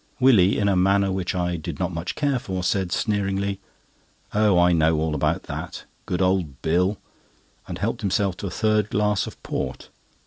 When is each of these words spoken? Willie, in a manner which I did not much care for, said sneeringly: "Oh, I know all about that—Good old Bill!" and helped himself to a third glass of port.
Willie, 0.19 0.57
in 0.57 0.67
a 0.67 0.75
manner 0.75 1.11
which 1.11 1.35
I 1.35 1.57
did 1.57 1.77
not 1.77 1.93
much 1.93 2.15
care 2.15 2.39
for, 2.39 2.63
said 2.63 2.91
sneeringly: 2.91 3.59
"Oh, 4.33 4.57
I 4.57 4.71
know 4.71 4.99
all 4.99 5.13
about 5.13 5.43
that—Good 5.43 6.23
old 6.23 6.63
Bill!" 6.63 6.97
and 7.67 7.77
helped 7.77 8.01
himself 8.01 8.35
to 8.37 8.47
a 8.47 8.49
third 8.49 8.89
glass 8.89 9.27
of 9.27 9.37
port. 9.43 9.89